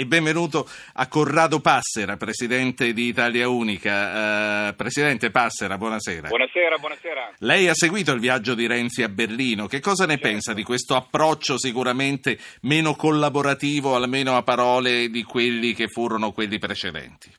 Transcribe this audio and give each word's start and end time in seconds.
E 0.00 0.06
benvenuto 0.06 0.64
a 0.94 1.08
Corrado 1.08 1.58
Passera, 1.58 2.16
presidente 2.16 2.92
di 2.92 3.08
Italia 3.08 3.48
Unica. 3.48 4.68
Uh, 4.68 4.76
presidente 4.76 5.32
Passera, 5.32 5.76
buonasera. 5.76 6.28
Buonasera, 6.28 6.78
buonasera. 6.78 7.34
Lei 7.38 7.66
ha 7.66 7.74
seguito 7.74 8.12
il 8.12 8.20
viaggio 8.20 8.54
di 8.54 8.68
Renzi 8.68 9.02
a 9.02 9.08
Berlino. 9.08 9.66
Che 9.66 9.80
cosa 9.80 10.06
ne 10.06 10.12
certo. 10.12 10.28
pensa 10.28 10.54
di 10.54 10.62
questo 10.62 10.94
approccio 10.94 11.58
sicuramente 11.58 12.38
meno 12.62 12.94
collaborativo, 12.94 13.96
almeno 13.96 14.36
a 14.36 14.44
parole, 14.44 15.08
di 15.08 15.24
quelli 15.24 15.74
che 15.74 15.88
furono 15.88 16.30
quelli 16.30 16.58
precedenti? 16.58 17.34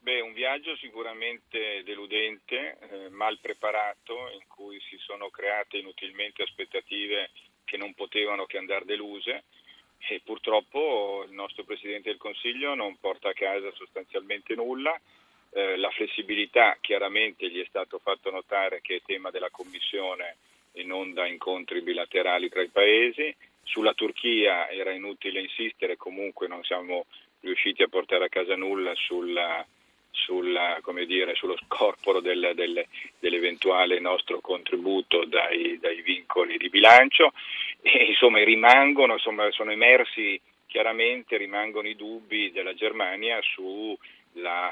Beh, 0.00 0.20
un 0.20 0.34
viaggio 0.34 0.76
sicuramente 0.76 1.80
deludente, 1.86 2.76
eh, 2.76 3.08
mal 3.08 3.38
preparato, 3.40 4.28
in 4.34 4.46
cui 4.48 4.78
si 4.86 4.98
sono 4.98 5.30
create 5.30 5.78
inutilmente 5.78 6.42
aspettative 6.42 7.30
che 7.64 7.78
non 7.78 7.94
potevano 7.94 8.44
che 8.44 8.58
andare 8.58 8.84
deluse 8.84 9.44
e 10.08 10.20
purtroppo 10.24 11.24
il 11.28 11.32
nostro 11.34 11.62
Presidente 11.64 12.10
del 12.10 12.18
Consiglio 12.18 12.74
non 12.74 12.96
porta 12.98 13.28
a 13.28 13.34
casa 13.34 13.70
sostanzialmente 13.72 14.54
nulla. 14.54 14.98
Eh, 15.52 15.76
la 15.76 15.90
flessibilità 15.90 16.78
chiaramente 16.80 17.48
gli 17.48 17.60
è 17.60 17.66
stato 17.68 17.98
fatto 17.98 18.30
notare 18.30 18.80
che 18.80 18.96
è 18.96 19.02
tema 19.04 19.30
della 19.30 19.50
Commissione 19.50 20.36
e 20.72 20.84
non 20.84 21.12
da 21.12 21.26
incontri 21.26 21.82
bilaterali 21.82 22.48
tra 22.48 22.62
i 22.62 22.68
paesi. 22.68 23.34
Sulla 23.62 23.94
Turchia 23.94 24.68
era 24.68 24.90
inutile 24.90 25.40
insistere, 25.40 25.96
comunque 25.96 26.48
non 26.48 26.64
siamo 26.64 27.06
riusciti 27.40 27.82
a 27.82 27.88
portare 27.88 28.24
a 28.24 28.28
casa 28.28 28.56
nulla 28.56 28.94
sulla, 28.94 29.64
sulla, 30.10 30.80
dire, 31.06 31.34
sullo 31.34 31.56
scorporo 31.64 32.20
del, 32.20 32.52
del, 32.54 32.84
dell'eventuale 33.18 34.00
nostro 34.00 34.40
contributo 34.40 35.24
dai, 35.24 35.78
dai 35.78 36.02
vincoli 36.02 36.56
di 36.58 36.68
bilancio 36.68 37.32
insomma 38.08 38.42
rimangono, 38.42 39.14
insomma, 39.14 39.50
sono 39.50 39.70
emersi 39.70 40.40
chiaramente, 40.66 41.36
rimangono 41.36 41.88
i 41.88 41.96
dubbi 41.96 42.52
della 42.52 42.74
Germania 42.74 43.40
sulla 43.42 44.70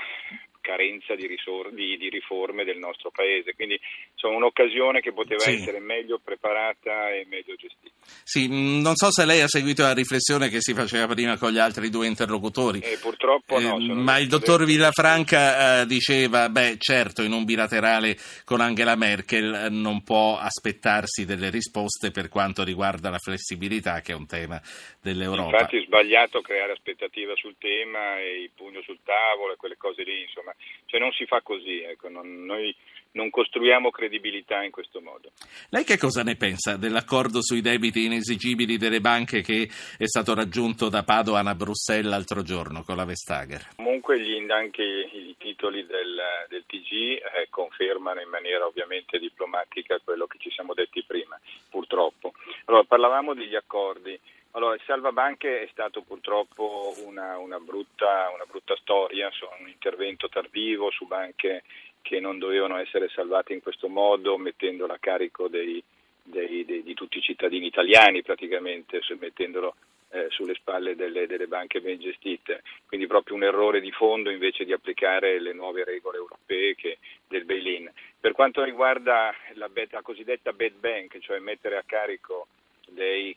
carenza 0.68 1.14
di, 1.14 1.26
risor- 1.26 1.72
di, 1.72 1.96
di, 1.96 2.10
riforme 2.10 2.64
del 2.64 2.76
nostro 2.76 3.10
paese. 3.10 3.54
Quindi 3.54 3.80
insomma, 4.12 4.36
un'occasione 4.36 5.00
che 5.00 5.14
poteva 5.14 5.40
sì. 5.40 5.54
essere 5.54 5.78
meglio 5.78 6.20
preparata 6.22 7.10
e 7.10 7.26
meglio 7.26 7.54
gestita. 7.54 7.94
Sì, 8.22 8.46
mm, 8.46 8.82
non 8.82 8.94
so 8.94 9.10
se 9.10 9.24
lei 9.24 9.40
ha 9.40 9.48
seguito 9.48 9.82
la 9.82 9.94
riflessione 9.94 10.50
che 10.50 10.60
si 10.60 10.74
faceva 10.74 11.06
prima 11.06 11.38
con 11.38 11.52
gli 11.52 11.58
altri 11.58 11.88
due 11.88 12.06
interlocutori. 12.06 12.80
Eh, 12.80 12.98
purtroppo 13.00 13.58
no. 13.58 13.78
Eh, 13.78 13.94
ma 13.94 14.18
il 14.18 14.28
dottor 14.28 14.66
Villafranca 14.66 15.80
eh, 15.80 15.86
diceva, 15.86 16.50
beh 16.50 16.76
certo 16.78 17.22
in 17.22 17.32
un 17.32 17.44
bilaterale 17.44 18.16
con 18.44 18.60
Angela 18.60 18.94
Merkel 18.94 19.54
eh, 19.54 19.68
non 19.70 20.02
può 20.02 20.36
aspettarsi 20.36 21.24
delle 21.24 21.48
risposte 21.48 22.10
per 22.10 22.28
quanto 22.28 22.62
riguarda 22.62 23.08
la 23.08 23.18
flessibilità 23.18 24.02
che 24.02 24.12
è 24.12 24.14
un 24.14 24.26
tema 24.26 24.60
dell'Europa. 25.00 25.56
Infatti 25.56 25.78
è 25.78 25.84
sbagliato 25.84 26.42
creare 26.42 26.72
aspettativa 26.72 27.34
sul 27.36 27.56
tema 27.58 28.18
e 28.18 28.42
il 28.42 28.50
pugno 28.54 28.82
sul 28.82 28.98
tavolo 29.02 29.54
e 29.54 29.56
quelle 29.56 29.78
cose 29.78 30.02
lì, 30.02 30.22
insomma 30.22 30.52
cioè 30.86 31.00
non 31.00 31.12
si 31.12 31.26
fa 31.26 31.40
così, 31.42 31.82
ecco, 31.82 32.08
non, 32.08 32.44
noi 32.44 32.74
non 33.12 33.30
costruiamo 33.30 33.90
credibilità 33.90 34.62
in 34.62 34.70
questo 34.70 35.00
modo. 35.00 35.30
Lei 35.70 35.84
che 35.84 35.98
cosa 35.98 36.22
ne 36.22 36.36
pensa 36.36 36.76
dell'accordo 36.76 37.42
sui 37.42 37.60
debiti 37.60 38.04
inesigibili 38.04 38.76
delle 38.76 39.00
banche 39.00 39.40
che 39.40 39.68
è 39.96 40.06
stato 40.06 40.34
raggiunto 40.34 40.88
da 40.88 41.02
Padoan 41.02 41.46
a 41.46 41.54
Bruxelles 41.54 42.10
l'altro 42.10 42.42
giorno 42.42 42.82
con 42.82 42.96
la 42.96 43.04
Vestager? 43.04 43.74
Comunque 43.76 44.20
gli, 44.20 44.36
anche 44.50 44.82
i 44.82 45.34
titoli 45.38 45.84
del, 45.86 46.20
del 46.48 46.64
TG 46.66 46.92
eh, 46.92 47.48
confermano 47.50 48.20
in 48.20 48.28
maniera 48.28 48.66
ovviamente 48.66 49.18
diplomatica 49.18 49.98
quello 50.02 50.26
che 50.26 50.38
ci 50.38 50.50
siamo 50.50 50.74
detti 50.74 51.02
prima, 51.04 51.38
purtroppo. 51.70 52.32
Allora, 52.66 52.84
parlavamo 52.84 53.34
degli 53.34 53.54
accordi. 53.56 54.18
Allora, 54.52 54.74
il 54.74 54.82
salvabanche 54.86 55.62
è 55.62 55.68
stato 55.70 56.02
purtroppo 56.02 56.94
una, 57.04 57.38
una, 57.38 57.60
brutta, 57.60 58.30
una 58.34 58.44
brutta 58.48 58.74
storia, 58.76 59.30
un 59.60 59.68
intervento 59.68 60.28
tardivo 60.28 60.90
su 60.90 61.06
banche 61.06 61.64
che 62.00 62.18
non 62.18 62.38
dovevano 62.38 62.78
essere 62.78 63.08
salvate 63.08 63.52
in 63.52 63.60
questo 63.60 63.88
modo, 63.88 64.38
mettendola 64.38 64.94
a 64.94 64.98
carico 64.98 65.48
dei, 65.48 65.82
dei, 66.22 66.64
dei, 66.64 66.82
di 66.82 66.94
tutti 66.94 67.18
i 67.18 67.22
cittadini 67.22 67.66
italiani 67.66 68.22
praticamente, 68.22 69.00
mettendolo 69.18 69.74
eh, 70.10 70.26
sulle 70.30 70.54
spalle 70.54 70.96
delle, 70.96 71.26
delle, 71.26 71.46
banche 71.46 71.82
ben 71.82 71.98
gestite. 71.98 72.62
Quindi 72.86 73.06
proprio 73.06 73.36
un 73.36 73.44
errore 73.44 73.80
di 73.80 73.92
fondo 73.92 74.30
invece 74.30 74.64
di 74.64 74.72
applicare 74.72 75.38
le 75.38 75.52
nuove 75.52 75.84
regole 75.84 76.16
europee 76.16 76.74
che, 76.74 76.98
del 77.28 77.44
bail-in. 77.44 77.90
Per 78.18 78.32
quanto 78.32 78.64
riguarda 78.64 79.34
la, 79.54 79.70
la 79.90 80.02
cosiddetta 80.02 80.52
bad 80.52 80.72
bank, 80.72 81.18
cioè 81.18 81.38
mettere 81.38 81.76
a 81.76 81.84
carico 81.84 82.46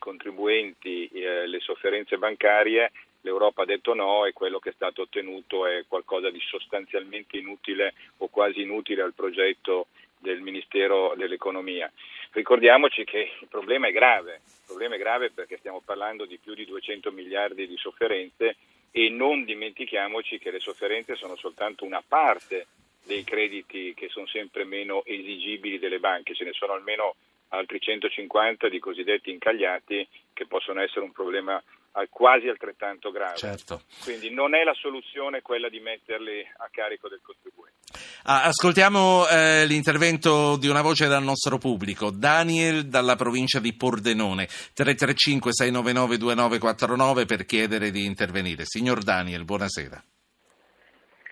contribuenti 0.02 1.08
eh, 1.14 1.46
le 1.46 1.60
sofferenze 1.60 2.18
bancarie, 2.18 2.92
l'Europa 3.22 3.62
ha 3.62 3.66
detto 3.66 3.94
no 3.94 4.26
e 4.26 4.34
quello 4.34 4.58
che 4.58 4.70
è 4.70 4.74
stato 4.74 5.04
ottenuto 5.04 5.68
è 5.68 5.86
qualcosa 5.88 6.32
di 6.32 6.40
sostanzialmente 6.40 7.38
inutile 7.38 7.94
o 8.18 8.28
quasi 8.30 8.62
inutile 8.62 9.04
al 9.04 9.14
progetto 9.14 9.88
del 10.18 10.42
Ministero 10.42 11.14
dell'Economia. 11.16 11.92
Ricordiamoci 12.32 13.04
che 13.04 13.32
il 13.42 13.48
problema 13.48 13.88
è 13.88 13.92
grave, 13.92 14.42
il 14.46 14.66
problema 14.66 14.96
è 14.96 14.98
grave 14.98 15.30
perché 15.30 15.58
stiamo 15.58 15.82
parlando 15.86 16.26
di 16.26 16.40
più 16.40 16.56
di 16.56 16.66
200 16.66 17.12
miliardi 17.12 17.68
di 17.68 17.78
sofferenze 17.78 18.56
e 18.90 19.10
non 19.10 19.44
dimentichiamoci 19.44 20.40
che 20.40 20.50
le 20.50 20.60
sofferenze 20.60 21.16
sono 21.16 21.36
soltanto 21.36 21.86
una 21.86 22.04
parte 22.06 22.68
dei 23.04 23.24
crediti 23.24 23.94
che 23.94 24.10
sono 24.10 24.28
sempre 24.28 24.64
meno 24.64 25.04
esigibili 25.06 25.80
delle 25.80 26.00
banche, 26.00 26.34
ce 26.34 26.44
ne 26.44 26.54
sono 26.54 26.74
almeno 26.74 27.16
altri 27.52 27.80
150 27.80 28.68
di 28.70 28.80
cosiddetti 28.80 29.30
incagliati 29.32 30.08
che 30.34 30.48
possono 30.48 30.82
essere 30.82 31.06
un 31.06 31.12
problema 31.12 31.62
quasi 32.10 32.48
altrettanto 32.48 33.12
grave. 33.12 33.36
Certo. 33.36 33.82
Quindi 34.04 34.32
non 34.32 34.56
è 34.56 34.64
la 34.64 34.74
soluzione 34.74 35.42
quella 35.42 35.68
di 35.70 35.82
metterli 35.82 36.40
a 36.58 36.70
carico 36.72 37.10
del 37.10 37.20
contribuente. 37.22 37.80
Ah, 38.24 38.46
ascoltiamo 38.46 39.28
eh, 39.28 39.66
l'intervento 39.66 40.56
di 40.58 40.70
una 40.70 40.82
voce 40.82 41.08
dal 41.08 41.24
nostro 41.24 41.58
pubblico, 41.58 42.12
Daniel 42.12 42.88
dalla 42.88 43.16
provincia 43.16 43.60
di 43.60 43.76
Pordenone, 43.76 44.46
335-699-2949 44.46 47.26
per 47.26 47.44
chiedere 47.46 47.92
di 47.92 48.06
intervenire. 48.06 48.64
Signor 48.64 49.04
Daniel, 49.04 49.44
buonasera. 49.44 50.02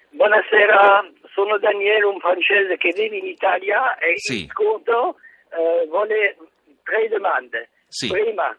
Buonasera, 0.09 1.09
sono 1.33 1.57
Daniele, 1.59 2.03
un 2.03 2.19
francese 2.19 2.75
che 2.75 2.91
vive 2.93 3.15
in 3.15 3.27
Italia 3.27 3.97
e 3.97 4.17
sì. 4.17 4.43
il 4.43 4.49
sconto 4.49 5.15
eh, 5.51 5.85
vuole 5.87 6.37
tre 6.83 7.07
domande. 7.07 7.69
Sì. 7.87 8.07
Prima, 8.09 8.55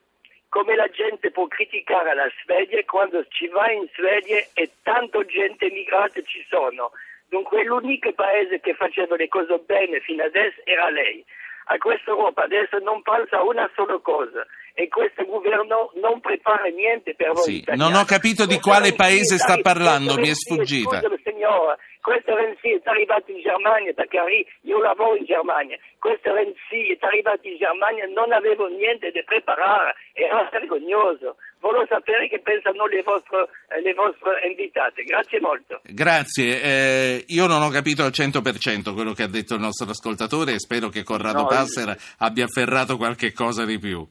come 0.48 0.74
la 0.74 0.88
gente 0.88 1.30
può 1.30 1.46
criticare 1.46 2.14
la 2.14 2.28
Svezia 2.42 2.84
quando 2.84 3.24
ci 3.28 3.46
va 3.48 3.70
in 3.70 3.86
Svezia 3.94 4.44
e 4.54 4.70
tanto 4.82 5.24
gente 5.24 5.70
migrata 5.70 6.20
ci 6.22 6.44
sono. 6.48 6.90
Dunque 7.28 7.62
l'unico 7.64 8.12
paese 8.12 8.60
che 8.60 8.74
faceva 8.74 9.14
le 9.16 9.28
cose 9.28 9.58
bene 9.58 10.00
fino 10.00 10.24
adesso 10.24 10.60
era 10.64 10.90
lei. 10.90 11.24
A 11.66 11.78
questa 11.78 12.10
Europa 12.10 12.42
adesso 12.42 12.78
non 12.80 13.00
pensa 13.02 13.42
una 13.42 13.70
sola 13.74 13.96
cosa 13.98 14.44
e 14.80 14.88
questo 14.88 15.26
governo 15.26 15.92
non 16.00 16.20
prepara 16.20 16.64
niente 16.72 17.14
per 17.14 17.32
voi. 17.32 17.44
Sì, 17.44 17.64
non 17.76 17.92
ho 17.92 18.04
capito 18.06 18.46
di 18.46 18.58
quale 18.58 18.94
paese 18.94 19.36
sta 19.36 19.58
parlando, 19.60 20.16
mi 20.16 20.30
è 20.30 20.34
sfuggita. 20.34 21.02
Signora, 21.22 21.76
questo 22.00 22.34
Renzi 22.34 22.70
è 22.72 22.80
arrivato 22.84 23.30
in 23.30 23.42
Germania 23.42 23.92
perché 23.92 24.16
io 24.62 24.80
lavoro 24.80 25.16
in 25.16 25.26
Germania. 25.26 25.76
Questo 25.98 26.32
Renzi 26.32 26.96
è 26.96 26.98
arrivato 27.00 27.46
in 27.46 27.58
Germania, 27.58 28.06
non 28.06 28.32
avevo 28.32 28.68
niente 28.68 29.10
da 29.12 29.20
preparare, 29.22 29.96
era 30.14 30.48
vergognoso. 30.50 31.36
Volevo 31.60 31.84
sapere 31.86 32.26
che 32.28 32.40
pensano 32.40 32.86
le 32.86 33.02
vostre, 33.02 33.48
eh, 33.68 33.82
le 33.82 33.92
vostre 33.92 34.48
invitate. 34.48 35.02
Grazie 35.04 35.40
molto. 35.40 35.82
Grazie. 35.84 36.62
Eh, 36.62 37.24
io 37.28 37.46
non 37.46 37.60
ho 37.60 37.68
capito 37.68 38.02
al 38.02 38.12
100% 38.16 38.94
quello 38.94 39.12
che 39.12 39.24
ha 39.24 39.28
detto 39.28 39.56
il 39.56 39.60
nostro 39.60 39.90
ascoltatore 39.90 40.54
e 40.54 40.58
spero 40.58 40.88
che 40.88 41.02
Corrado 41.02 41.42
no, 41.42 41.48
Passera 41.48 41.94
abbia 42.20 42.44
afferrato 42.44 42.96
qualche 42.96 43.34
cosa 43.34 43.66
di 43.66 43.78
più. 43.78 44.08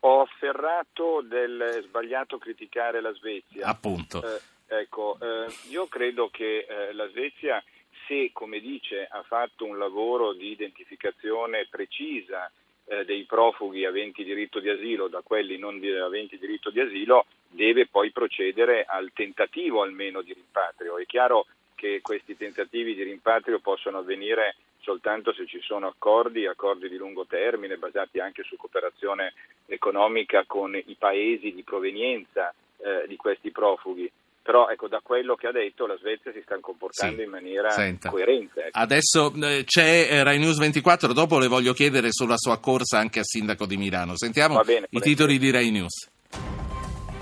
Ho 0.00 0.22
afferrato 0.22 1.20
del 1.22 1.82
sbagliato 1.84 2.38
criticare 2.38 3.00
la 3.00 3.12
Svezia. 3.12 3.66
Appunto. 3.66 4.22
Eh, 4.22 4.40
Ecco, 4.72 5.18
eh, 5.20 5.52
io 5.70 5.88
credo 5.88 6.28
che 6.30 6.64
eh, 6.68 6.92
la 6.92 7.08
Svezia, 7.08 7.60
se 8.06 8.30
come 8.32 8.60
dice 8.60 9.04
ha 9.04 9.24
fatto 9.24 9.64
un 9.64 9.78
lavoro 9.78 10.32
di 10.32 10.52
identificazione 10.52 11.66
precisa 11.68 12.48
eh, 12.84 13.04
dei 13.04 13.24
profughi 13.24 13.84
aventi 13.84 14.22
diritto 14.22 14.60
di 14.60 14.68
asilo 14.68 15.08
da 15.08 15.22
quelli 15.22 15.58
non 15.58 15.80
aventi 16.00 16.38
diritto 16.38 16.70
di 16.70 16.78
asilo, 16.78 17.26
deve 17.48 17.88
poi 17.88 18.12
procedere 18.12 18.84
al 18.84 19.10
tentativo 19.12 19.82
almeno 19.82 20.22
di 20.22 20.32
rimpatrio. 20.32 20.98
È 20.98 21.04
chiaro 21.04 21.46
che 21.74 21.98
questi 22.00 22.36
tentativi 22.36 22.94
di 22.94 23.02
rimpatrio 23.02 23.58
possono 23.58 23.98
avvenire 23.98 24.54
soltanto 24.80 25.32
se 25.32 25.46
ci 25.46 25.60
sono 25.60 25.86
accordi, 25.86 26.46
accordi 26.46 26.88
di 26.88 26.96
lungo 26.96 27.26
termine 27.26 27.76
basati 27.76 28.20
anche 28.20 28.42
su 28.42 28.56
cooperazione 28.56 29.34
economica 29.66 30.44
con 30.46 30.74
i 30.74 30.96
paesi 30.98 31.52
di 31.52 31.62
provenienza 31.62 32.52
eh, 32.78 33.06
di 33.06 33.16
questi 33.16 33.50
profughi 33.50 34.10
però 34.42 34.68
ecco, 34.68 34.88
da 34.88 35.00
quello 35.02 35.34
che 35.34 35.46
ha 35.46 35.52
detto 35.52 35.86
la 35.86 35.96
Svezia 35.98 36.32
si 36.32 36.40
sta 36.42 36.58
comportando 36.60 37.18
sì. 37.18 37.22
in 37.22 37.30
maniera 37.30 37.70
Senta. 37.70 38.08
coerente. 38.08 38.64
Ecco. 38.64 38.78
Adesso 38.78 39.32
eh, 39.42 39.64
c'è 39.64 40.08
eh, 40.10 40.22
Rai 40.24 40.38
News 40.38 40.58
24, 40.58 41.12
dopo 41.12 41.38
le 41.38 41.46
voglio 41.46 41.72
chiedere 41.72 42.08
sulla 42.10 42.36
sua 42.36 42.58
corsa 42.58 42.98
anche 42.98 43.20
a 43.20 43.22
sindaco 43.22 43.66
di 43.66 43.76
Milano. 43.76 44.16
Sentiamo 44.16 44.60
bene, 44.62 44.86
i 44.90 45.00
titoli 45.00 45.38
di 45.38 45.50
Rai 45.50 45.70
News. 45.70 46.10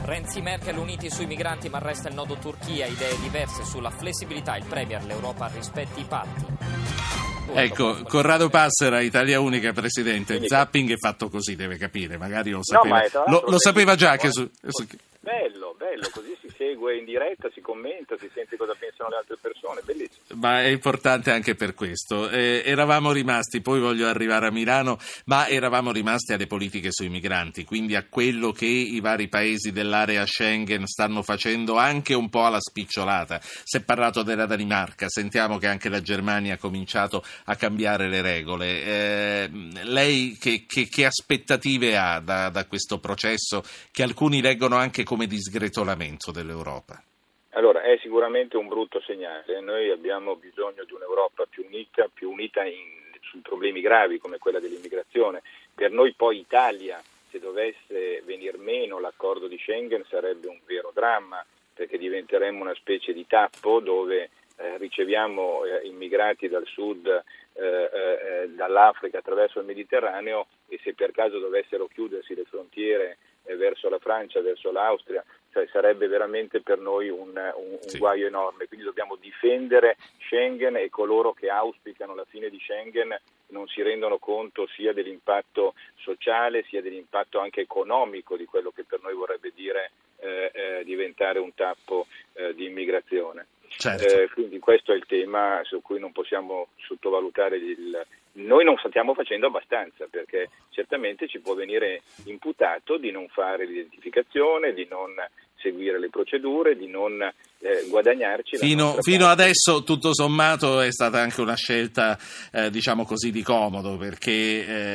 Renzi 0.04 0.38
e 0.38 0.42
Merkel 0.42 0.78
uniti 0.78 1.10
sui 1.10 1.26
migranti 1.26 1.68
ma 1.68 1.78
resta 1.78 2.08
il 2.08 2.14
nodo 2.14 2.36
Turchia, 2.36 2.86
idee 2.86 3.18
diverse 3.20 3.62
sulla 3.64 3.90
flessibilità, 3.90 4.56
il 4.56 4.64
Premier, 4.66 5.04
l'Europa 5.04 5.50
rispetti 5.52 6.00
i 6.00 6.04
patti. 6.04 7.27
Ecco, 7.54 8.02
Corrado 8.04 8.48
Passera, 8.50 9.00
Italia 9.00 9.40
Unica, 9.40 9.72
Presidente, 9.72 10.34
il 10.34 10.46
zapping 10.46 10.92
è 10.92 10.96
fatto 10.96 11.28
così, 11.28 11.56
deve 11.56 11.76
capire, 11.76 12.16
magari 12.16 12.50
lo 12.50 12.58
No, 12.58 12.62
sapeva, 12.62 13.00
tra 13.08 13.24
lo, 13.26 13.44
lo 13.46 13.58
sapeva 13.58 13.94
già 13.94 14.16
che 14.16 14.30
su, 14.30 14.48
su- 14.66 14.86
Bello, 15.20 15.67
bello, 15.78 16.10
così 16.12 16.36
si 16.40 16.52
segue 16.56 16.96
in 16.98 17.04
diretta, 17.04 17.48
si 17.54 17.60
commenta, 17.60 18.16
si 18.18 18.28
sente 18.34 18.56
cosa 18.56 18.74
pensano 18.78 19.08
le 19.10 19.16
altre 19.16 19.36
persone, 19.40 19.80
bellissimo. 19.84 20.40
ma 20.40 20.60
è 20.62 20.66
importante 20.66 21.30
anche 21.30 21.54
per 21.54 21.72
questo. 21.74 22.28
Eh, 22.28 22.62
eravamo 22.66 23.12
rimasti, 23.12 23.60
poi 23.60 23.80
voglio 23.80 24.08
arrivare 24.08 24.48
a 24.48 24.50
Milano, 24.50 24.98
ma 25.26 25.46
eravamo 25.48 25.92
rimasti 25.92 26.32
alle 26.32 26.46
politiche 26.46 26.88
sui 26.90 27.08
migranti, 27.08 27.64
quindi 27.64 27.94
a 27.94 28.04
quello 28.08 28.50
che 28.52 28.66
i 28.66 29.00
vari 29.00 29.28
paesi 29.28 29.70
dell'area 29.72 30.26
Schengen 30.26 30.86
stanno 30.86 31.22
facendo 31.22 31.76
anche 31.76 32.12
un 32.14 32.28
po' 32.28 32.44
alla 32.44 32.60
spicciolata. 32.60 33.40
Si 33.40 33.76
è 33.76 33.80
parlato 33.82 34.22
della 34.22 34.46
Danimarca, 34.46 35.08
sentiamo 35.08 35.58
che 35.58 35.68
anche 35.68 35.88
la 35.88 36.02
Germania 36.02 36.54
ha 36.54 36.58
cominciato 36.58 37.24
a 37.44 37.54
cambiare 37.54 38.08
le 38.08 38.20
regole. 38.20 38.82
Eh, 38.84 39.50
lei 39.84 40.36
che, 40.40 40.64
che- 40.66 40.88
che 40.88 41.04
aspettative 41.06 41.96
ha 41.96 42.18
da, 42.18 42.48
da 42.48 42.66
questo 42.66 42.98
processo 42.98 43.62
che 43.92 44.02
alcuni 44.02 44.40
leggono 44.40 44.76
anche 44.76 45.04
come 45.04 45.26
disgretolamento 45.68 46.32
dell'Europa? 46.32 47.02
Allora, 47.50 47.82
è 47.82 47.98
sicuramente 48.00 48.56
un 48.56 48.68
brutto 48.68 49.00
segnale. 49.00 49.60
Noi 49.60 49.90
abbiamo 49.90 50.36
bisogno 50.36 50.84
di 50.84 50.92
un'Europa 50.92 51.46
più 51.48 51.64
unita, 51.66 52.08
più 52.12 52.30
unita 52.30 52.64
in- 52.64 52.96
su 53.20 53.40
problemi 53.40 53.80
gravi 53.80 54.18
come 54.18 54.38
quella 54.38 54.60
dell'immigrazione. 54.60 55.42
Per 55.74 55.90
noi 55.90 56.14
poi 56.14 56.38
Italia, 56.38 57.02
se 57.30 57.38
dovesse 57.38 58.22
venir 58.24 58.58
meno 58.58 58.98
l'accordo 58.98 59.48
di 59.48 59.58
Schengen, 59.58 60.04
sarebbe 60.08 60.48
un 60.48 60.58
vero 60.64 60.90
dramma, 60.94 61.44
perché 61.74 61.98
diventeremmo 61.98 62.62
una 62.62 62.74
specie 62.74 63.12
di 63.12 63.26
tappo 63.26 63.80
dove 63.80 64.30
eh, 64.56 64.76
riceviamo 64.78 65.64
eh, 65.64 65.86
immigrati 65.86 66.48
dal 66.48 66.66
sud, 66.66 67.06
eh, 67.06 67.62
eh, 67.62 67.62
eh, 67.62 68.48
dall'Africa 68.50 69.18
attraverso 69.18 69.58
il 69.58 69.66
Mediterraneo 69.66 70.46
e 70.68 70.80
se 70.82 70.94
per 70.94 71.12
caso 71.12 71.38
dovessero 71.38 71.86
chiudersi 71.86 72.34
le 72.34 72.44
frontiere 72.44 73.18
verso 73.56 73.88
la 73.88 73.98
Francia, 73.98 74.40
verso 74.40 74.70
l'Austria, 74.70 75.24
cioè 75.52 75.66
sarebbe 75.72 76.06
veramente 76.08 76.60
per 76.60 76.78
noi 76.78 77.08
un, 77.08 77.28
un- 77.30 77.70
un 77.72 77.78
Sì. 77.88 77.98
guaio 77.98 78.26
enorme. 78.26 78.66
Quindi 78.66 78.84
dobbiamo 78.84 79.16
difendere 79.16 79.96
Schengen 80.26 80.76
e 80.76 80.90
coloro 80.90 81.32
che 81.32 81.48
auspicano 81.48 82.14
la 82.14 82.24
fine 82.28 82.50
di 82.50 82.58
Schengen 82.60 83.18
non 83.48 83.66
si 83.68 83.80
rendono 83.82 84.18
conto 84.18 84.66
sia 84.68 84.92
dell'impatto 84.92 85.74
sociale 85.96 86.64
sia 86.64 86.82
dell'impatto 86.82 87.38
anche 87.38 87.62
economico 87.62 88.36
di 88.36 88.44
quello 88.44 88.70
che 88.70 88.84
per 88.84 89.00
noi 89.02 89.14
vorrebbe 89.14 89.52
dire 89.54 89.90
eh, 90.20 90.50
eh, 90.52 90.84
diventare 90.84 91.38
un 91.38 91.54
tappo 91.54 92.06
eh, 92.34 92.54
di 92.54 92.66
immigrazione. 92.66 93.46
Certo. 93.68 94.04
Eh, 94.04 94.28
quindi 94.30 94.58
questo 94.58 94.92
è 94.92 94.96
il 94.96 95.06
tema 95.06 95.60
su 95.64 95.80
cui 95.82 95.98
non 95.98 96.12
possiamo 96.12 96.68
sottovalutare 96.76 97.56
il... 97.56 98.06
Noi 98.32 98.64
non 98.64 98.76
stiamo 98.76 99.14
facendo 99.14 99.48
abbastanza 99.48 100.06
perché 100.08 100.48
certamente 100.70 101.26
ci 101.26 101.40
può 101.40 101.54
venire 101.54 102.02
imputato 102.24 102.96
di 102.96 103.10
non 103.10 103.26
fare 103.28 103.66
l'identificazione, 103.66 104.74
di 104.74 104.86
non 104.88 105.14
seguire 105.56 105.98
le 105.98 106.08
procedure, 106.08 106.76
di 106.76 106.86
non 106.86 107.18
eh, 107.60 107.86
guadagnarci. 107.88 108.56
Fino, 108.56 108.96
fino 109.00 109.26
adesso, 109.26 109.82
tutto 109.82 110.14
sommato, 110.14 110.80
è 110.80 110.92
stata 110.92 111.20
anche 111.20 111.40
una 111.40 111.56
scelta, 111.56 112.18
eh, 112.52 112.70
diciamo 112.70 113.04
così, 113.04 113.30
di 113.30 113.42
comodo, 113.42 113.96
perché 113.96 114.30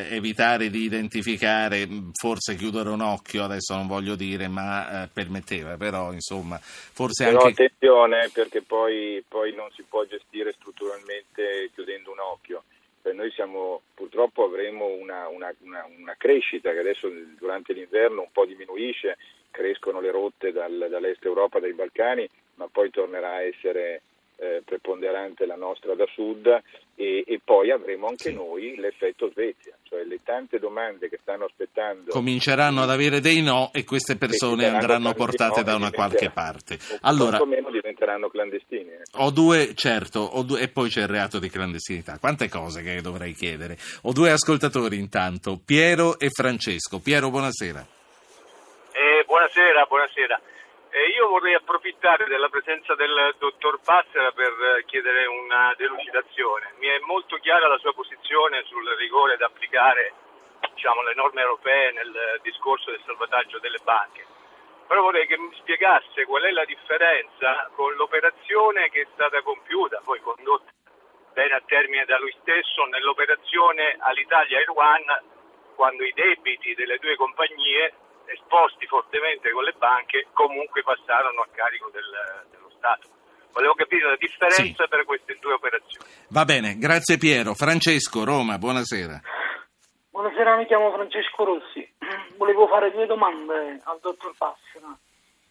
eh, 0.10 0.16
evitare 0.16 0.70
di 0.70 0.84
identificare, 0.84 1.86
mh, 1.86 2.12
forse 2.14 2.56
chiudere 2.56 2.90
un 2.90 3.02
occhio, 3.02 3.44
adesso 3.44 3.76
non 3.76 3.88
voglio 3.88 4.16
dire, 4.16 4.48
ma 4.48 5.04
eh, 5.04 5.10
permetteva, 5.12 5.76
però, 5.78 6.12
insomma, 6.14 6.58
forse 6.62 7.26
Però 7.26 7.40
anche... 7.46 7.64
attenzione 7.64 8.30
perché 8.34 8.62
poi, 8.62 9.24
poi 9.28 9.54
non 9.54 9.70
si 9.76 9.84
può 9.88 10.06
gestire 10.06 10.54
strutturalmente 10.54 11.70
chiudendo 11.74 12.12
un 12.12 12.20
occhio. 12.20 12.64
Cioè, 13.02 13.12
noi 13.12 13.30
siamo, 13.32 13.82
purtroppo 13.94 14.46
avremo 14.46 14.86
una, 14.86 15.28
una- 15.28 15.54
una- 15.64 15.86
una 16.00 16.16
crescita 16.18 16.72
che 16.72 16.80
adesso 16.80 17.12
durante 17.38 17.74
l'inverno 17.74 18.22
un 18.22 18.32
po' 18.32 18.46
diminuisce, 18.46 19.18
crescono 19.54 20.02
le 20.02 20.10
rotte 20.12 20.52
dal- 20.52 20.88
dall'est 20.90 21.24
Europa, 21.24 21.60
dai 21.60 21.74
Balcani, 21.74 22.28
ma 22.56 22.68
poi 22.72 22.90
tornerà 22.90 23.36
a 23.36 23.44
essere 23.44 24.02
eh, 24.38 24.64
preponderante 24.66 25.46
la 25.46 25.56
nostra 25.56 25.94
da 25.94 26.06
sud 26.12 26.48
e, 26.96 27.24
e 27.26 27.40
poi 27.42 27.70
avremo 27.70 28.08
anche 28.08 28.30
Sì. 28.30 28.34
noi 28.34 28.76
l'effetto 28.78 29.30
Svezia, 29.32 29.78
cioè 29.84 30.04
le 30.04 30.20
tante 30.24 30.58
domande 30.58 31.08
che 31.08 31.20
stanno 31.22 31.46
aspettando 31.46 32.10
Cominceranno 32.12 32.82
ad 32.82 32.90
avere 32.90 33.20
dei 33.22 33.42
no 33.44 33.70
e 33.72 33.84
queste 33.86 34.18
persone 34.18 34.66
andranno 34.68 35.14
portate 35.14 35.60
no 35.60 35.64
da 35.64 35.76
una 35.76 35.92
qualche 35.92 36.32
parte. 36.32 36.80
Allora, 37.02 37.38
quantomeno 37.38 37.70
diventeranno 37.70 38.28
clandestini. 38.30 38.90
eh. 38.90 39.02
Ho 39.18 39.30
due, 39.30 39.74
certo, 39.76 40.20
ho 40.20 40.42
due- 40.42 40.62
e 40.62 40.68
poi 40.68 40.90
c'è 40.90 41.02
il 41.02 41.08
reato 41.08 41.38
di 41.38 41.50
clandestinità. 41.50 42.18
Quante 42.20 42.50
cose 42.50 42.82
che 42.82 43.02
dovrei 43.02 43.34
chiedere. 43.34 43.78
Ho 44.02 44.14
due 44.14 44.32
ascoltatori 44.32 44.98
intanto, 44.98 45.60
Piero 45.64 46.18
e 46.20 46.30
Francesco. 46.32 47.00
Piero, 47.00 47.30
buonasera. 47.30 47.86
Buonasera, 49.34 49.86
buonasera. 49.88 50.40
Eh, 50.92 51.08
io 51.18 51.28
vorrei 51.28 51.56
approfittare 51.56 52.28
della 52.28 52.50
presenza 52.50 52.94
del 52.94 53.34
dottor 53.40 53.80
Passera 53.84 54.32
per 54.32 54.54
eh, 54.54 54.86
chiedere 54.86 55.26
una 55.26 55.74
delucidazione. 55.76 56.74
Mi 56.78 56.86
è 56.86 57.00
molto 57.00 57.38
chiara 57.38 57.68
la 57.68 57.80
sua 57.80 57.96
posizione 57.96 58.62
sul 58.66 58.88
rigore 58.96 59.36
da 59.38 59.48
applicare 59.48 60.14
diciamo, 60.76 61.02
le 61.02 61.16
norme 61.16 61.42
europee 61.42 61.94
nel 61.94 62.40
discorso 62.44 62.92
del 62.92 63.02
salvataggio 63.04 63.58
delle 63.58 63.80
banche. 63.84 64.24
Però 64.86 65.02
vorrei 65.02 65.26
che 65.26 65.40
mi 65.40 65.50
spiegasse 65.56 66.26
qual 66.26 66.44
è 66.44 66.52
la 66.52 66.66
differenza 66.66 67.72
con 67.74 67.92
l'operazione 67.96 68.90
che 68.90 69.02
è 69.02 69.08
stata 69.14 69.42
compiuta, 69.42 70.00
poi 70.04 70.22
condotta 70.22 70.70
bene 71.34 71.56
a 71.56 71.64
termine 71.66 72.06
da 72.06 72.20
lui 72.20 72.36
stesso, 72.42 72.86
nell'operazione 72.86 73.98
all'Italia 73.98 74.60
Air 74.60 74.70
One, 74.70 75.22
quando 75.74 76.04
i 76.04 76.14
debiti 76.14 76.76
delle 76.76 77.00
due 77.00 77.16
compagnie 77.16 77.94
esposti 78.26 78.86
fortemente 78.88 79.52
con 79.52 79.64
le 79.64 79.74
banche 79.78 80.28
comunque 80.34 80.82
passarono 80.84 81.42
a 81.42 81.48
carico 81.52 81.90
del- 81.92 82.46
dello 82.52 82.70
Stato. 82.78 83.08
Volevo 83.52 83.74
capire 83.76 84.10
la 84.10 84.16
differenza 84.18 84.84
Sì. 84.84 84.90
per 84.90 85.06
queste 85.06 85.38
due 85.40 85.54
operazioni. 85.54 86.06
Va 86.30 86.44
bene, 86.46 86.78
grazie 86.78 87.18
Piero. 87.18 87.54
Francesco, 87.54 88.24
Roma, 88.24 88.58
buonasera. 88.58 89.22
Buonasera, 90.10 90.56
mi 90.58 90.66
chiamo 90.66 90.92
Francesco 90.92 91.44
Rossi. 91.44 91.94
Volevo 92.38 92.68
fare 92.68 92.92
due 92.92 93.06
domande 93.06 93.80
al 93.84 94.00
dottor 94.02 94.34
Passera. 94.38 94.88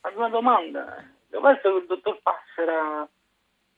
La 0.02 0.08
prima 0.08 0.28
domanda, 0.28 1.04
io 1.30 1.40
penso 1.40 1.60
che 1.72 1.78
il 1.78 1.86
dottor 1.86 2.18
Passera 2.22 3.02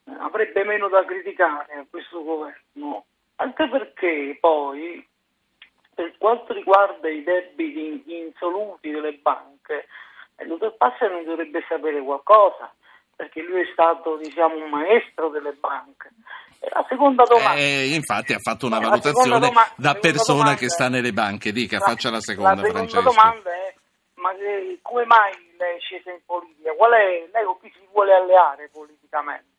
eh, 0.05 0.11
avrebbe 0.19 0.63
meno 0.63 0.87
da 0.89 1.03
criticare 1.05 1.73
a 1.73 1.85
questo 1.89 2.23
governo, 2.23 3.05
anche 3.37 3.69
perché 3.69 4.37
poi, 4.39 5.07
per 5.95 6.13
quanto 6.17 6.53
riguarda 6.53 7.09
i 7.09 7.23
debiti 7.23 8.03
insoluti 8.05 8.91
delle 8.91 9.13
banche, 9.13 9.87
il 10.39 10.47
dottor 10.47 10.75
Passera 10.75 11.15
ne 11.15 11.23
dovrebbe 11.23 11.63
sapere 11.67 12.01
qualcosa, 12.01 12.71
perché 13.15 13.41
lui 13.41 13.61
è 13.61 13.69
stato, 13.71 14.17
diciamo, 14.17 14.55
un 14.55 14.69
maestro 14.69 15.29
delle 15.29 15.53
banche. 15.53 16.09
E 16.59 16.69
la 16.71 16.85
seconda 16.89 17.23
domanda... 17.23 17.55
Eh, 17.55 17.93
infatti 17.95 18.33
ha 18.33 18.39
fatto 18.39 18.65
una 18.65 18.79
La 18.79 18.89
valutazione 18.89 19.39
doma- 19.39 19.67
da 19.75 19.93
persona 19.95 20.39
domanda 20.39 20.59
che 20.59 20.69
sta 20.69 20.89
nelle 20.89 21.13
banche. 21.13 21.51
Dica, 21.53 21.77
La- 21.79 21.85
faccia 21.85 22.09
la 22.09 22.19
seconda, 22.19 22.61
La 22.61 22.67
seconda 22.67 23.01
domanda 23.01 23.53
è: 23.53 23.73
ma 24.15 24.33
che- 24.35 24.79
come 24.81 25.05
mai 25.05 25.31
lei 25.57 25.77
è 25.77 25.79
scesa 25.79 26.11
in 26.11 26.19
politica? 26.25 26.73
Qual 26.73 26.91
è, 26.91 27.29
lei 27.31 27.45
con 27.45 27.59
chi 27.61 27.71
si 27.73 27.87
vuole 27.91 28.13
alleare 28.13 28.69
politicamente? 28.71 29.54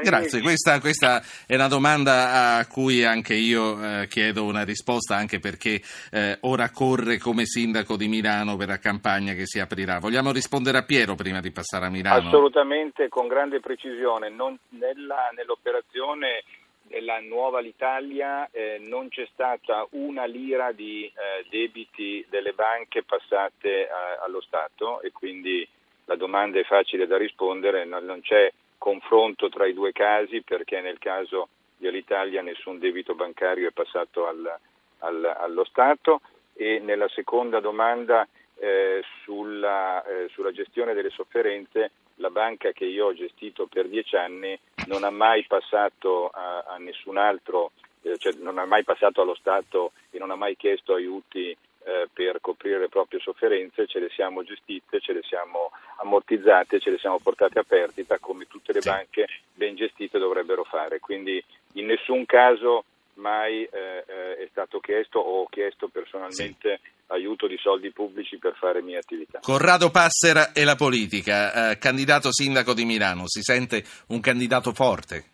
Grazie, 0.00 0.40
questa, 0.40 0.80
questa 0.80 1.22
è 1.46 1.54
una 1.54 1.68
domanda 1.68 2.56
a 2.56 2.66
cui 2.66 3.04
anche 3.04 3.34
io 3.34 4.00
eh, 4.00 4.06
chiedo 4.08 4.44
una 4.44 4.64
risposta, 4.64 5.16
anche 5.16 5.38
perché 5.38 5.80
eh, 6.10 6.38
ora 6.40 6.70
corre 6.70 7.18
come 7.18 7.44
sindaco 7.44 7.96
di 7.96 8.08
Milano 8.08 8.56
per 8.56 8.68
la 8.68 8.78
campagna 8.78 9.34
che 9.34 9.46
si 9.46 9.60
aprirà. 9.60 9.98
Vogliamo 9.98 10.32
rispondere 10.32 10.78
a 10.78 10.84
Piero 10.84 11.14
prima 11.14 11.40
di 11.40 11.50
passare 11.52 11.86
a 11.86 11.90
Milano? 11.90 12.26
Assolutamente, 12.28 13.08
con 13.08 13.28
grande 13.28 13.60
precisione. 13.60 14.30
Non- 14.30 14.58
nella- 14.70 15.30
nell'operazione 15.36 16.42
della 16.88 17.20
nuova 17.20 17.60
l'Italia 17.60 18.48
eh, 18.50 18.78
non 18.80 19.08
c'è 19.08 19.28
stata 19.32 19.86
una 19.90 20.24
lira 20.24 20.72
di 20.72 21.04
eh, 21.04 21.46
debiti 21.50 22.24
delle 22.30 22.52
banche 22.52 23.02
passate 23.04 23.88
a- 23.88 24.24
allo 24.24 24.40
Stato 24.40 25.00
e 25.02 25.12
quindi 25.12 25.66
la 26.06 26.16
domanda 26.16 26.58
è 26.58 26.64
facile 26.64 27.06
da 27.06 27.16
rispondere, 27.16 27.84
non, 27.84 28.04
non 28.04 28.20
c'è 28.20 28.50
confronto 28.82 29.48
tra 29.48 29.64
i 29.64 29.74
due 29.74 29.92
casi 29.92 30.42
perché 30.42 30.80
nel 30.80 30.98
caso 30.98 31.48
di 31.76 31.86
Alitalia 31.86 32.42
nessun 32.42 32.80
debito 32.80 33.14
bancario 33.14 33.68
è 33.68 33.70
passato 33.72 34.26
al- 34.26 34.58
al- 34.98 35.36
allo 35.38 35.64
Stato. 35.64 36.20
E 36.54 36.80
nella 36.80 37.08
seconda 37.08 37.60
domanda 37.60 38.26
eh, 38.56 39.02
sulla, 39.22 40.02
eh, 40.04 40.28
sulla 40.30 40.50
gestione 40.50 40.94
delle 40.94 41.10
sofferenze 41.10 41.92
la 42.16 42.30
banca 42.30 42.72
che 42.72 42.84
io 42.84 43.06
ho 43.06 43.14
gestito 43.14 43.66
per 43.66 43.88
dieci 43.88 44.16
anni 44.16 44.58
non 44.86 45.04
ha 45.04 45.10
mai 45.10 45.44
passato 45.46 46.28
a, 46.28 46.64
a 46.66 46.76
nessun 46.78 47.16
altro, 47.18 47.70
eh, 48.02 48.18
cioè 48.18 48.32
non 48.40 48.58
ha 48.58 48.66
mai 48.66 48.82
passato 48.82 49.22
allo 49.22 49.34
Stato 49.36 49.92
e 50.10 50.18
non 50.18 50.30
ha 50.30 50.36
mai 50.36 50.56
chiesto 50.56 50.94
aiuti 50.94 51.56
eh, 51.84 52.08
per 52.12 52.40
coprire 52.40 52.78
le 52.78 52.88
proprie 52.88 53.20
sofferenze, 53.20 53.86
ce 53.86 53.98
le 53.98 54.10
siamo 54.14 54.42
gestite, 54.42 55.00
ce 55.00 55.12
le 55.12 55.22
siamo 55.22 55.70
ammortizzate, 55.98 56.80
ce 56.80 56.90
le 56.90 56.98
siamo 56.98 57.18
portate 57.18 57.58
a 57.58 57.64
perdita 57.64 58.18
come 58.18 58.46
tutte 58.46 58.72
le 58.72 58.80
Sì. 58.80 58.88
banche 58.88 59.26
ben 59.54 59.74
gestite 59.74 60.18
dovrebbero 60.18 60.64
fare. 60.64 61.00
Quindi 61.00 61.42
in 61.74 61.86
nessun 61.86 62.24
caso 62.26 62.84
mai 63.14 63.64
eh, 63.64 64.04
eh, 64.06 64.36
è 64.38 64.48
stato 64.50 64.80
chiesto 64.80 65.18
o 65.18 65.42
ho 65.42 65.46
chiesto 65.46 65.88
personalmente 65.88 66.80
aiuto 67.08 67.46
di 67.46 67.58
soldi 67.58 67.90
pubblici 67.90 68.38
per 68.38 68.54
fare 68.54 68.80
mie 68.80 68.96
attività. 68.96 69.40
Corrado 69.40 69.90
Passera 69.90 70.52
e 70.52 70.64
la 70.64 70.76
politica, 70.76 71.70
eh, 71.70 71.78
candidato 71.78 72.32
sindaco 72.32 72.72
di 72.72 72.84
Milano, 72.84 73.24
si 73.26 73.42
sente 73.42 73.84
un 74.08 74.20
candidato 74.20 74.72
forte? 74.72 75.24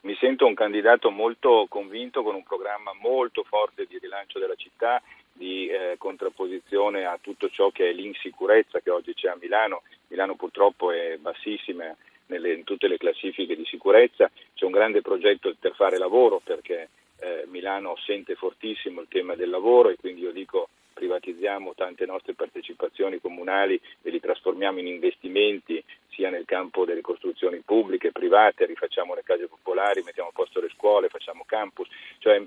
Mi 0.00 0.16
sento 0.20 0.46
un 0.46 0.54
candidato 0.54 1.10
molto 1.10 1.66
convinto 1.68 2.22
con 2.22 2.34
un 2.34 2.44
programma 2.44 2.92
molto 3.00 3.42
forte 3.44 3.86
di 3.88 3.98
rilancio 3.98 4.38
della 4.38 4.54
città, 4.54 5.02
di 5.36 5.68
eh, 5.68 5.96
contrapposizione 5.98 7.04
a 7.04 7.18
tutto 7.20 7.48
ciò 7.48 7.70
che 7.70 7.90
è 7.90 7.92
l'insicurezza 7.92 8.80
che 8.80 8.90
oggi 8.90 9.14
c'è 9.14 9.28
a 9.28 9.38
Milano. 9.40 9.82
Milano 10.08 10.34
purtroppo 10.34 10.90
è 10.90 11.16
bassissima 11.18 11.94
nelle- 12.26 12.54
in 12.54 12.64
tutte 12.64 12.88
le 12.88 12.96
classifiche 12.96 13.56
di 13.56 13.64
sicurezza, 13.64 14.30
c'è 14.54 14.64
un 14.64 14.72
grande 14.72 15.00
progetto 15.02 15.54
per 15.58 15.74
fare 15.74 15.98
lavoro 15.98 16.40
perché 16.42 16.88
eh, 17.18 17.44
Milano 17.46 17.96
sente 18.04 18.34
fortissimo 18.34 19.00
il 19.00 19.08
tema 19.08 19.34
del 19.34 19.48
lavoro 19.48 19.88
e 19.88 19.96
quindi 19.96 20.22
io 20.22 20.32
dico 20.32 20.68
privatizziamo 20.92 21.74
tante 21.74 22.06
nostre 22.06 22.32
partecipazioni 22.32 23.20
comunali 23.20 23.78
e 24.00 24.10
li 24.10 24.18
trasformiamo 24.18 24.78
in 24.78 24.86
investimenti 24.86 25.82
sia 26.08 26.30
nel 26.30 26.46
campo 26.46 26.86
delle 26.86 27.02
costruzioni 27.02 27.58
pubbliche, 27.58 28.12
private, 28.12 28.64
rifacciamo 28.64 29.14
le 29.14 29.22
case 29.22 29.46
popolari, 29.46 30.02
mettiamo 30.02 30.30
a 30.30 30.32
posto 30.32 30.58
le 30.60 30.70
scuole, 30.74 31.10
facciamo 31.10 31.44
campus, 31.46 31.86
cioè 32.18 32.42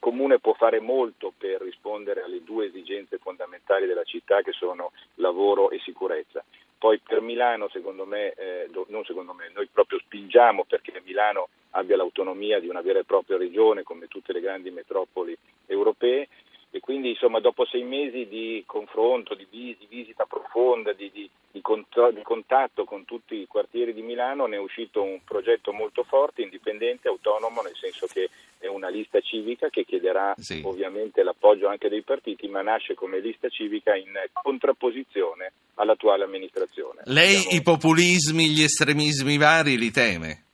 il, 0.00 0.06
comune 0.10 0.38
può 0.40 0.54
fare 0.54 0.80
molto 0.80 1.32
per 1.36 1.60
rispondere 1.60 2.22
alle 2.22 2.42
due 2.42 2.66
esigenze 2.66 3.18
fondamentali 3.18 3.86
della 3.86 4.02
città 4.02 4.42
che 4.42 4.52
sono 4.52 4.92
lavoro 5.16 5.70
e 5.70 5.78
sicurezza. 5.84 6.42
Poi 6.76 6.98
per 6.98 7.20
Milano, 7.20 7.68
secondo 7.68 8.06
me, 8.06 8.32
eh, 8.32 8.68
non 8.88 9.04
secondo 9.04 9.34
me, 9.34 9.50
noi 9.54 9.68
proprio 9.70 9.98
spingiamo 9.98 10.64
perché 10.64 11.00
Milano 11.04 11.48
abbia 11.72 11.96
l'autonomia 11.96 12.58
di 12.58 12.68
una 12.68 12.80
vera 12.80 12.98
e 12.98 13.04
propria 13.04 13.36
regione 13.36 13.82
come 13.82 14.08
tutte 14.08 14.32
le 14.32 14.40
grandi 14.40 14.70
metropoli 14.70 15.36
europee 15.66 16.28
e 16.72 16.78
quindi 16.80 17.10
insomma 17.10 17.40
dopo 17.40 17.64
sei 17.66 17.82
mesi 17.82 18.26
di 18.28 18.62
confronto, 18.66 19.34
di, 19.34 19.46
vis- 19.50 19.76
di 19.78 19.86
visita 19.88 20.24
profonda, 20.24 20.92
di, 20.92 21.10
di- 21.12 21.28
di 21.50 21.60
cont- 21.60 22.12
di 22.12 22.22
contatto 22.22 22.84
con 22.84 23.04
tutti 23.04 23.34
i 23.34 23.46
quartieri 23.48 23.92
di 23.92 24.02
Milano 24.02 24.46
ne 24.46 24.56
è 24.56 24.60
uscito 24.60 25.02
un 25.02 25.18
progetto 25.24 25.72
molto 25.72 26.04
forte, 26.04 26.42
indipendente, 26.42 27.08
autonomo, 27.08 27.60
nel 27.62 27.74
senso 27.74 28.06
che 28.06 28.30
è 28.58 28.68
una 28.68 28.88
lista 28.88 29.20
civica 29.20 29.68
che 29.68 29.84
chiederà 29.84 30.32
Sì. 30.38 30.62
ovviamente 30.64 31.22
l'appoggio 31.24 31.66
anche 31.66 31.88
dei 31.88 32.02
partiti, 32.02 32.46
ma 32.46 32.62
nasce 32.62 32.94
come 32.94 33.18
lista 33.18 33.48
civica 33.48 33.96
in 33.96 34.12
contrapposizione 34.32 35.52
all'attuale 35.74 36.24
amministrazione. 36.24 37.00
Lei 37.06 37.36
Abbiamo- 37.36 37.56
i 37.56 37.62
populismi, 37.62 38.48
gli 38.48 38.62
estremismi 38.62 39.36
vari 39.38 39.76
li 39.76 39.90
teme? 39.90 40.44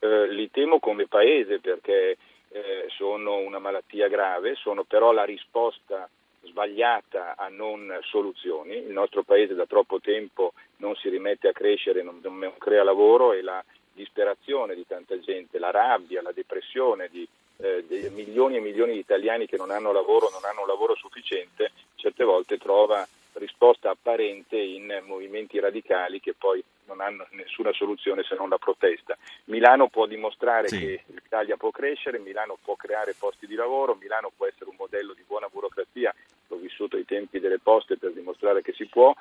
eh, 0.00 0.32
li 0.32 0.48
temo 0.50 0.78
come 0.78 1.06
paese 1.08 1.58
perché 1.58 2.16
eh, 2.50 2.86
sono 2.88 3.36
una 3.36 3.58
malattia 3.58 4.08
grave, 4.08 4.54
sono 4.54 4.84
però 4.84 5.12
la 5.12 5.24
risposta 5.24 6.08
sbagliata 6.42 7.34
a 7.36 7.48
non 7.48 7.98
soluzioni. 8.02 8.76
Il 8.76 8.92
nostro 8.92 9.22
paese 9.22 9.54
da 9.54 9.66
troppo 9.66 10.00
tempo 10.00 10.52
non 10.76 10.94
si 10.96 11.08
rimette 11.08 11.48
a 11.48 11.52
crescere, 11.52 12.02
non, 12.02 12.20
non 12.22 12.54
crea 12.58 12.82
lavoro 12.82 13.32
e 13.32 13.42
la 13.42 13.62
disperazione 13.92 14.74
di 14.74 14.86
tanta 14.86 15.18
gente, 15.18 15.58
la 15.58 15.70
rabbia, 15.70 16.22
la 16.22 16.32
depressione 16.32 17.08
di, 17.10 17.26
eh, 17.58 17.84
di 17.86 18.08
milioni 18.10 18.56
e 18.56 18.60
milioni 18.60 18.92
di 18.92 19.00
italiani 19.00 19.46
che 19.46 19.56
non 19.56 19.70
hanno 19.70 19.92
lavoro, 19.92 20.30
non 20.30 20.44
hanno 20.44 20.62
un 20.62 20.68
lavoro 20.68 20.94
sufficiente, 20.94 21.72
certe 21.96 22.24
volte 22.24 22.58
trova 22.58 23.06
risposta 23.38 23.90
apparente 23.90 24.56
in 24.56 25.02
movimenti 25.06 25.58
radicali 25.58 26.20
che 26.20 26.34
poi 26.34 26.62
non 26.86 27.00
hanno 27.00 27.26
nessuna 27.32 27.72
soluzione 27.72 28.22
se 28.22 28.34
non 28.34 28.48
la 28.48 28.58
protesta. 28.58 29.16
Milano 29.44 29.88
può 29.88 30.06
dimostrare 30.06 30.68
Sì. 30.68 30.78
che 30.78 31.02
l'Italia 31.06 31.56
può 31.56 31.70
crescere, 31.70 32.18
Milano 32.18 32.58
può 32.62 32.76
creare 32.76 33.14
posti 33.18 33.46
di 33.46 33.54
lavoro, 33.54 33.94
Milano 33.94 34.30
può 34.34 34.46
essere 34.46 34.70
un 34.70 34.76
modello 34.78 35.12
di 35.12 35.22
buona 35.26 35.48
burocrazia, 35.50 36.14
l'ho 36.48 36.56
vissuto 36.56 36.96
ai 36.96 37.04
tempi 37.04 37.40
delle 37.40 37.58
poste 37.58 37.98
per 37.98 38.12
dimostrare 38.12 38.62
che 38.62 38.72
si 38.72 38.86
può 38.86 39.14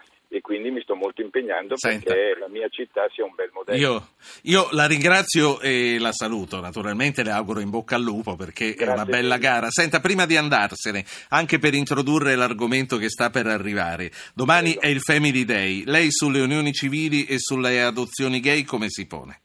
quindi 0.47 0.71
mi 0.71 0.81
sto 0.81 0.95
molto 0.95 1.21
impegnando 1.21 1.77
Senta. 1.77 2.13
perché 2.13 2.39
la 2.39 2.47
mia 2.47 2.69
città 2.69 3.05
sia 3.13 3.25
un 3.25 3.35
bel 3.35 3.49
modello. 3.51 3.77
Io, 3.77 4.07
io 4.43 4.69
la 4.71 4.87
ringrazio 4.87 5.59
e 5.59 5.97
la 5.99 6.13
saluto, 6.13 6.61
naturalmente 6.61 7.21
le 7.21 7.31
auguro 7.31 7.59
in 7.59 7.69
bocca 7.69 7.97
al 7.97 8.01
lupo 8.01 8.37
perché 8.37 8.69
è 8.69 8.73
Grazie 8.75 8.93
una 8.93 9.03
bella 9.03 9.35
gara. 9.35 9.67
Senta, 9.69 9.99
prima 9.99 10.25
di 10.25 10.37
andarsene, 10.37 11.03
anche 11.31 11.59
per 11.59 11.73
introdurre 11.73 12.35
l'argomento 12.35 12.95
che 12.95 13.09
sta 13.09 13.29
per 13.29 13.47
arrivare, 13.47 14.09
domani 14.33 14.71
Prego. 14.71 14.81
è 14.83 14.87
il 14.87 15.01
Family 15.01 15.43
Day, 15.43 15.83
lei 15.83 16.07
sulle 16.11 16.39
unioni 16.39 16.71
civili 16.71 17.25
e 17.25 17.39
sulle 17.39 17.81
adozioni 17.81 18.39
gay 18.39 18.63
come 18.63 18.85
si 18.87 19.05
pone? 19.05 19.41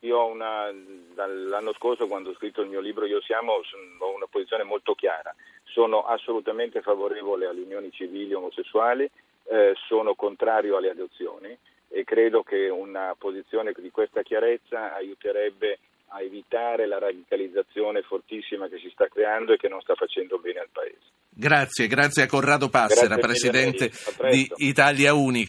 Io 0.00 0.18
ho 0.18 0.32
una, 0.32 0.68
dall'anno 1.14 1.72
scorso 1.74 2.08
quando 2.08 2.30
ho 2.30 2.34
scritto 2.34 2.62
il 2.62 2.70
mio 2.70 2.80
libro 2.80 3.06
Io 3.06 3.20
siamo 3.22 3.52
ho 3.52 4.14
una 4.16 4.26
posizione 4.28 4.64
molto 4.64 4.94
chiara. 4.94 5.32
Sono 5.62 6.02
assolutamente 6.06 6.80
favorevole 6.80 7.46
alle 7.46 7.60
unioni 7.60 7.92
civili 7.92 8.34
omosessuali, 8.34 9.08
eh, 9.50 9.74
sono 9.88 10.14
contrario 10.14 10.76
alle 10.76 10.90
adozioni 10.90 11.56
e 11.88 12.04
credo 12.04 12.42
che 12.42 12.68
una 12.68 13.14
posizione 13.18 13.74
di 13.76 13.90
questa 13.90 14.22
chiarezza 14.22 14.94
aiuterebbe 14.94 15.78
a 16.12 16.22
evitare 16.22 16.86
la 16.86 16.98
radicalizzazione 16.98 18.02
fortissima 18.02 18.68
che 18.68 18.78
si 18.78 18.90
sta 18.92 19.08
creando 19.08 19.52
e 19.52 19.56
che 19.56 19.68
non 19.68 19.80
sta 19.80 19.94
facendo 19.94 20.38
bene 20.38 20.60
al 20.60 20.68
Paese. 20.70 20.98
Grazie, 21.32 21.86
grazie 21.86 22.24
a 22.24 22.26
Corrado 22.26 22.68
Passera, 22.68 23.14
Grazie 23.14 23.22
presidente 23.22 23.90
di. 24.30 24.50
Italia 24.56 25.14
Unica. 25.14 25.38